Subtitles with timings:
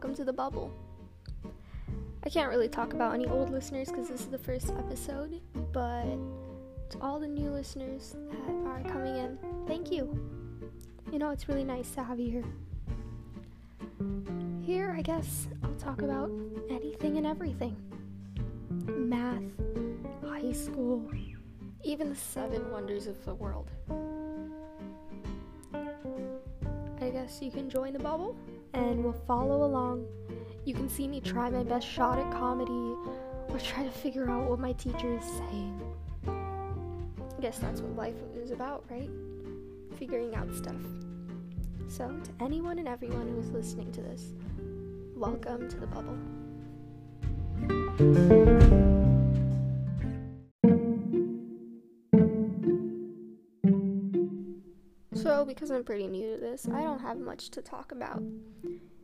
[0.00, 0.72] welcome to the bubble.
[2.24, 5.42] I can't really talk about any old listeners because this is the first episode,
[5.74, 6.16] but
[6.88, 10.18] to all the new listeners that are coming in, thank you.
[11.12, 12.44] You know, it's really nice to have you here.
[14.62, 16.30] Here, I guess, I'll talk about
[16.70, 17.76] anything and everything
[18.86, 19.42] math,
[20.26, 21.12] high school,
[21.84, 23.70] even the seven wonders of the world.
[27.02, 28.34] I guess you can join the bubble
[28.74, 30.06] and we'll follow along.
[30.64, 32.94] You can see me try my best shot at comedy
[33.48, 35.80] or try to figure out what my teacher is saying.
[36.26, 39.10] I guess that's what life is about, right?
[39.98, 40.76] Figuring out stuff.
[41.88, 44.34] So, to anyone and everyone who is listening to this,
[45.16, 46.18] welcome to the bubble.
[55.60, 58.22] Because I'm pretty new to this, I don't have much to talk about.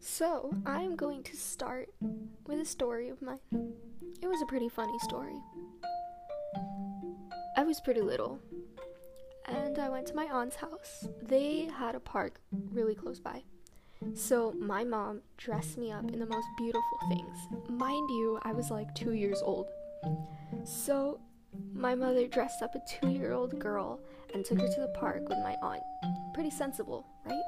[0.00, 1.90] So, I'm going to start
[2.46, 3.38] with a story of mine.
[4.22, 5.38] It was a pretty funny story.
[7.54, 8.40] I was pretty little,
[9.44, 11.06] and I went to my aunt's house.
[11.20, 12.40] They had a park
[12.72, 13.42] really close by.
[14.14, 17.36] So, my mom dressed me up in the most beautiful things.
[17.68, 19.66] Mind you, I was like two years old.
[20.64, 21.20] So,
[21.74, 24.00] my mother dressed up a two year old girl
[24.32, 25.82] and took her to the park with my aunt.
[26.38, 27.42] Pretty sensible, right?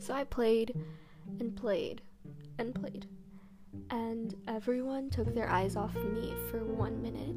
[0.00, 0.74] So I played
[1.38, 2.02] and played
[2.58, 3.06] and played.
[3.90, 7.36] And everyone took their eyes off me for one minute.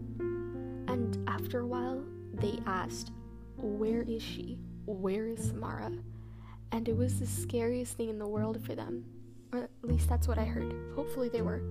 [0.91, 3.11] And after a while, they asked,
[3.55, 4.57] Where is she?
[4.87, 5.91] Where is Samara?
[6.71, 9.05] And it was the scariest thing in the world for them.
[9.51, 10.73] Or at least that's what I heard.
[10.95, 11.61] Hopefully they were.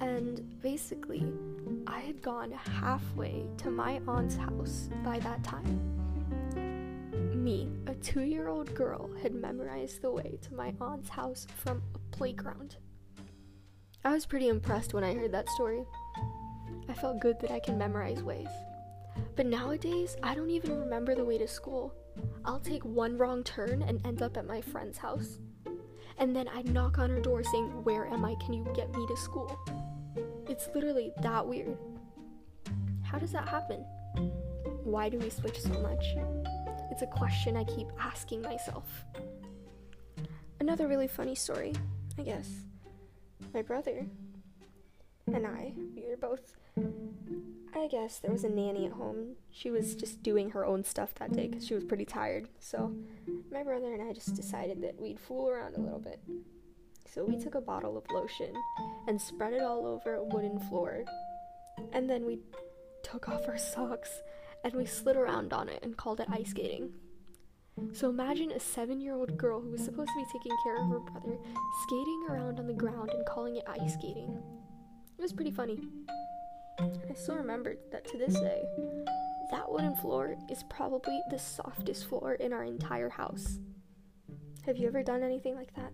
[0.00, 1.30] And basically,
[1.86, 5.91] I had gone halfway to my aunt's house by that time.
[7.42, 11.82] Me, a two year old girl, had memorized the way to my aunt's house from
[11.92, 12.76] a playground.
[14.04, 15.82] I was pretty impressed when I heard that story.
[16.88, 18.46] I felt good that I can memorize ways.
[19.34, 21.92] But nowadays, I don't even remember the way to school.
[22.44, 25.40] I'll take one wrong turn and end up at my friend's house.
[26.18, 28.36] And then I'd knock on her door saying, Where am I?
[28.36, 29.58] Can you get me to school?
[30.48, 31.76] It's literally that weird.
[33.02, 33.84] How does that happen?
[34.84, 36.04] Why do we switch so much?
[36.92, 38.84] It's a question I keep asking myself.
[40.60, 41.72] Another really funny story,
[42.18, 42.50] I guess.
[43.54, 44.04] My brother
[45.32, 46.54] and I, we were both.
[47.74, 49.36] I guess there was a nanny at home.
[49.50, 52.46] She was just doing her own stuff that day because she was pretty tired.
[52.60, 52.94] So,
[53.50, 56.20] my brother and I just decided that we'd fool around a little bit.
[57.10, 58.52] So we took a bottle of lotion
[59.08, 61.04] and spread it all over a wooden floor.
[61.94, 62.40] And then we
[63.02, 64.20] took off our socks
[64.64, 66.92] and we slid around on it and called it ice skating.
[67.92, 70.88] So imagine a seven year old girl who was supposed to be taking care of
[70.88, 71.38] her brother
[71.82, 74.42] skating around on the ground and calling it ice skating.
[75.18, 75.80] It was pretty funny.
[76.78, 78.62] I still remember that to this day,
[79.50, 83.58] that wooden floor is probably the softest floor in our entire house.
[84.66, 85.92] Have you ever done anything like that?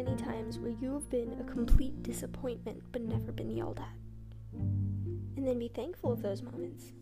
[0.00, 4.58] Any times where you have been a complete disappointment but never been yelled at?
[5.36, 6.92] And then be thankful of those moments.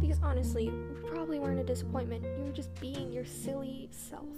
[0.00, 2.22] Because honestly, you probably weren't a disappointment.
[2.22, 4.36] You were just being your silly self.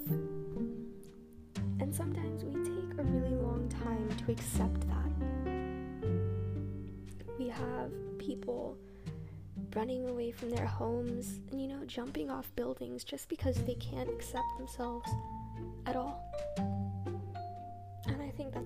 [1.78, 5.12] And sometimes we take a really long time to accept that.
[7.38, 8.78] We have people
[9.76, 14.08] running away from their homes and, you know, jumping off buildings just because they can't
[14.08, 15.10] accept themselves
[15.84, 16.19] at all.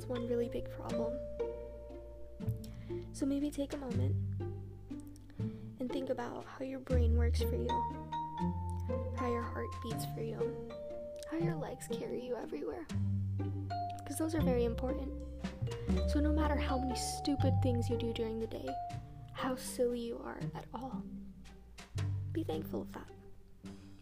[0.05, 1.15] That's one really big problem.
[3.15, 4.15] So maybe take a moment
[5.81, 7.71] and think about how your brain works for you,
[9.17, 10.39] how your heart beats for you,
[11.31, 12.87] how your legs carry you everywhere.
[13.99, 15.09] Because those are very important.
[16.09, 18.69] So, no matter how many stupid things you do during the day,
[19.33, 21.03] how silly you are at all,
[22.35, 23.09] be thankful of that.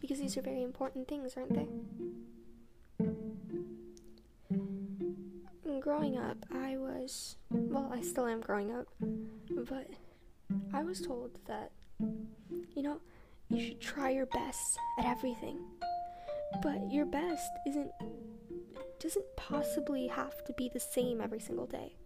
[0.01, 1.67] Because these are very important things, aren't they?
[5.83, 8.87] Growing up, I was, well, I still am growing up,
[9.69, 9.89] but
[10.73, 13.01] I was told that, you know,
[13.49, 15.59] you should try your best at everything.
[16.61, 17.91] But your best isn't
[19.01, 21.97] doesn't possibly have to be the same every single day.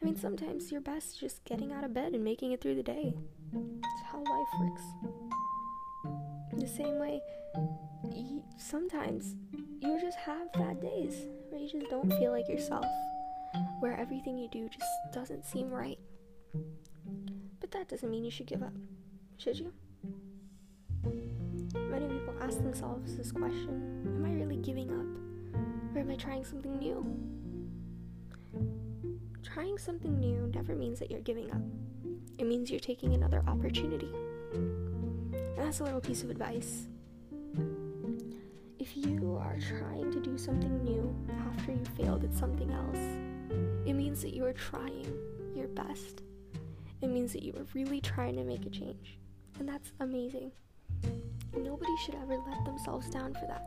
[0.00, 2.76] I mean, sometimes your best is just getting out of bed and making it through
[2.76, 3.12] the day.
[3.54, 4.82] It's how life works.
[6.54, 7.20] The same way,
[8.56, 9.34] sometimes
[9.82, 12.86] you just have bad days where you just don't feel like yourself,
[13.80, 15.98] where everything you do just doesn't seem right.
[17.60, 18.72] But that doesn't mean you should give up,
[19.38, 19.72] should you?
[21.74, 25.96] Many people ask themselves this question Am I really giving up?
[25.96, 27.04] Or am I trying something new?
[29.42, 31.62] Trying something new never means that you're giving up,
[32.38, 34.10] it means you're taking another opportunity.
[34.52, 36.88] And that's a little piece of advice.
[38.78, 41.14] If you are trying to do something new
[41.48, 43.25] after you failed at something else,
[43.86, 45.06] it means that you are trying
[45.54, 46.22] your best.
[47.02, 49.18] It means that you are really trying to make a change.
[49.58, 50.52] And that's amazing.
[51.56, 53.64] Nobody should ever let themselves down for that.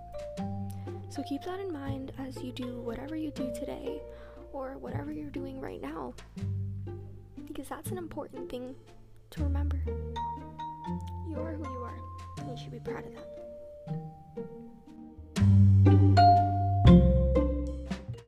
[1.10, 4.02] So keep that in mind as you do whatever you do today
[4.54, 6.14] or whatever you're doing right now.
[7.48, 8.76] Because that's an important thing
[9.32, 9.80] to remember.
[11.28, 11.98] You are who you are,
[12.38, 14.69] and you should be proud of that.